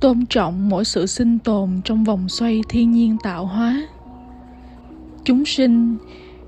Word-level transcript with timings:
tôn 0.00 0.26
trọng 0.26 0.68
mỗi 0.68 0.84
sự 0.84 1.06
sinh 1.06 1.38
tồn 1.38 1.80
trong 1.84 2.04
vòng 2.04 2.28
xoay 2.28 2.60
thiên 2.68 2.92
nhiên 2.92 3.16
tạo 3.22 3.46
hóa. 3.46 3.82
Chúng 5.24 5.44
sinh, 5.44 5.96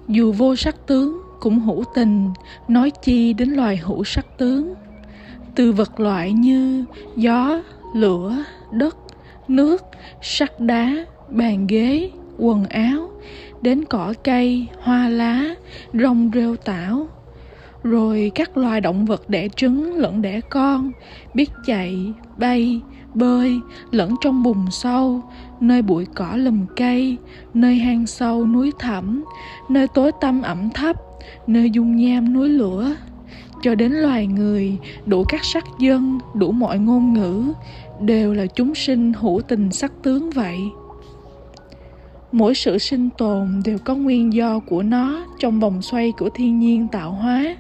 dù 0.08 0.32
vô 0.32 0.56
sắc 0.56 0.86
tướng, 0.86 1.21
cũng 1.40 1.60
hữu 1.60 1.84
tình, 1.94 2.30
nói 2.68 2.90
chi 3.02 3.32
đến 3.32 3.50
loài 3.50 3.76
hữu 3.76 4.04
sắc 4.04 4.38
tướng. 4.38 4.74
Từ 5.54 5.72
vật 5.72 6.00
loại 6.00 6.32
như 6.32 6.84
gió, 7.16 7.62
lửa, 7.94 8.36
đất, 8.72 8.96
nước, 9.48 9.85
sắt 10.23 10.61
đá, 10.61 11.05
bàn 11.29 11.67
ghế, 11.67 12.11
quần 12.39 12.67
áo, 12.67 13.11
đến 13.62 13.85
cỏ 13.85 14.14
cây, 14.25 14.67
hoa 14.82 15.09
lá, 15.09 15.55
rong 15.95 16.30
rêu 16.35 16.57
tảo 16.57 17.09
rồi 17.82 18.32
các 18.34 18.56
loài 18.56 18.80
động 18.80 19.04
vật 19.04 19.30
đẻ 19.30 19.48
trứng 19.48 19.94
lẫn 19.94 20.22
đẻ 20.22 20.40
con, 20.40 20.92
biết 21.34 21.50
chạy, 21.66 22.12
bay, 22.38 22.80
bơi, 23.14 23.60
lẫn 23.90 24.14
trong 24.20 24.42
bùn 24.42 24.70
sâu, 24.70 25.21
nơi 25.61 25.82
bụi 25.82 26.07
cỏ 26.14 26.36
lùm 26.36 26.66
cây, 26.76 27.16
nơi 27.54 27.74
hang 27.74 28.07
sâu 28.07 28.46
núi 28.46 28.72
thẳm, 28.79 29.24
nơi 29.68 29.88
tối 29.88 30.12
tăm 30.21 30.43
ẩm 30.43 30.71
thấp, 30.74 30.96
nơi 31.46 31.71
dung 31.71 31.96
nham 31.96 32.33
núi 32.33 32.48
lửa. 32.48 32.94
Cho 33.62 33.74
đến 33.74 33.92
loài 33.92 34.27
người 34.27 34.78
đủ 35.06 35.24
các 35.28 35.44
sắc 35.44 35.64
dân, 35.78 36.19
đủ 36.34 36.52
mọi 36.52 36.78
ngôn 36.78 37.12
ngữ, 37.12 37.52
đều 38.00 38.34
là 38.34 38.47
chúng 38.47 38.74
sinh 38.74 39.12
hữu 39.12 39.41
tình 39.41 39.72
sắc 39.72 39.92
tướng 40.02 40.30
vậy. 40.30 40.58
Mỗi 42.33 42.55
sự 42.55 42.78
sinh 42.78 43.08
tồn 43.19 43.62
đều 43.64 43.78
có 43.84 43.94
nguyên 43.94 44.33
do 44.33 44.58
của 44.58 44.83
nó 44.83 45.27
trong 45.38 45.60
vòng 45.60 45.83
xoay 45.83 46.12
của 46.19 46.30
thiên 46.34 46.58
nhiên 46.58 46.88
tạo 46.88 47.10
hóa 47.12 47.56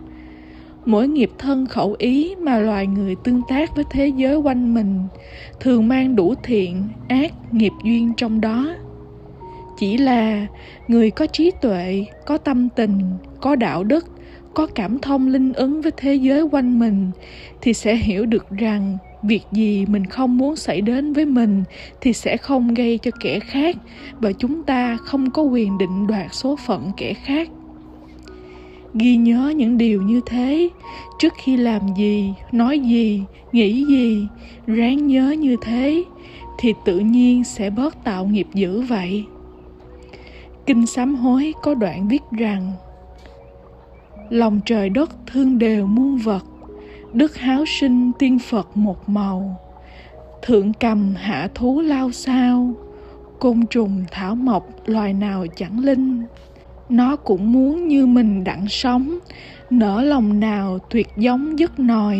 mỗi 0.90 1.08
nghiệp 1.08 1.30
thân 1.38 1.66
khẩu 1.66 1.96
ý 1.98 2.34
mà 2.34 2.58
loài 2.58 2.86
người 2.86 3.14
tương 3.24 3.42
tác 3.48 3.76
với 3.76 3.84
thế 3.90 4.06
giới 4.08 4.36
quanh 4.36 4.74
mình 4.74 5.00
thường 5.60 5.88
mang 5.88 6.16
đủ 6.16 6.34
thiện, 6.42 6.82
ác, 7.08 7.32
nghiệp 7.52 7.72
duyên 7.84 8.12
trong 8.16 8.40
đó. 8.40 8.68
Chỉ 9.78 9.96
là 9.96 10.46
người 10.88 11.10
có 11.10 11.26
trí 11.26 11.50
tuệ, 11.50 12.04
có 12.26 12.38
tâm 12.38 12.68
tình, 12.76 13.00
có 13.40 13.56
đạo 13.56 13.84
đức, 13.84 14.06
có 14.54 14.66
cảm 14.66 14.98
thông 14.98 15.28
linh 15.28 15.52
ứng 15.52 15.82
với 15.82 15.92
thế 15.96 16.14
giới 16.14 16.42
quanh 16.42 16.78
mình 16.78 17.10
thì 17.60 17.74
sẽ 17.74 17.96
hiểu 17.96 18.26
được 18.26 18.50
rằng 18.50 18.98
việc 19.22 19.42
gì 19.52 19.86
mình 19.86 20.06
không 20.06 20.38
muốn 20.38 20.56
xảy 20.56 20.80
đến 20.80 21.12
với 21.12 21.24
mình 21.24 21.64
thì 22.00 22.12
sẽ 22.12 22.36
không 22.36 22.74
gây 22.74 22.98
cho 22.98 23.10
kẻ 23.20 23.40
khác 23.40 23.76
và 24.20 24.32
chúng 24.32 24.62
ta 24.62 24.96
không 24.96 25.30
có 25.30 25.42
quyền 25.42 25.78
định 25.78 26.06
đoạt 26.06 26.34
số 26.34 26.56
phận 26.56 26.90
kẻ 26.96 27.14
khác 27.14 27.48
ghi 28.94 29.16
nhớ 29.16 29.52
những 29.56 29.78
điều 29.78 30.02
như 30.02 30.20
thế. 30.26 30.68
Trước 31.18 31.32
khi 31.36 31.56
làm 31.56 31.82
gì, 31.96 32.34
nói 32.52 32.78
gì, 32.78 33.22
nghĩ 33.52 33.84
gì, 33.84 34.26
ráng 34.66 35.06
nhớ 35.06 35.30
như 35.30 35.56
thế, 35.62 36.04
thì 36.58 36.74
tự 36.84 36.98
nhiên 36.98 37.44
sẽ 37.44 37.70
bớt 37.70 38.04
tạo 38.04 38.26
nghiệp 38.26 38.46
dữ 38.54 38.80
vậy. 38.80 39.24
Kinh 40.66 40.86
sám 40.86 41.14
hối 41.14 41.54
có 41.62 41.74
đoạn 41.74 42.08
viết 42.08 42.22
rằng, 42.30 42.72
lòng 44.30 44.60
trời 44.66 44.88
đất 44.88 45.10
thương 45.26 45.58
đều 45.58 45.86
muôn 45.86 46.16
vật, 46.16 46.44
đức 47.12 47.36
háo 47.36 47.64
sinh 47.66 48.12
tiên 48.18 48.38
phật 48.38 48.76
một 48.76 49.08
màu. 49.08 49.60
Thượng 50.42 50.72
cầm 50.72 51.14
hạ 51.14 51.48
thú 51.54 51.80
lao 51.80 52.12
sao, 52.12 52.74
côn 53.38 53.66
trùng 53.66 54.04
thảo 54.10 54.34
mộc 54.34 54.68
loài 54.86 55.12
nào 55.12 55.46
chẳng 55.56 55.84
linh 55.84 56.22
nó 56.90 57.16
cũng 57.16 57.52
muốn 57.52 57.88
như 57.88 58.06
mình 58.06 58.44
đặng 58.44 58.68
sống. 58.68 59.18
Nở 59.70 60.02
lòng 60.02 60.40
nào 60.40 60.78
tuyệt 60.90 61.08
giống 61.16 61.58
giấc 61.58 61.80
nòi. 61.80 62.18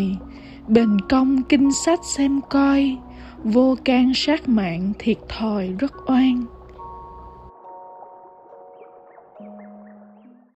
Bền 0.67 1.01
công 1.09 1.43
kinh 1.43 1.71
sách 1.85 1.99
xem 2.03 2.39
coi, 2.49 2.97
vô 3.43 3.75
can 3.85 4.11
sát 4.15 4.49
mạng 4.49 4.93
thiệt 4.99 5.17
thòi 5.29 5.69
rất 5.79 5.93
oan. 6.07 6.45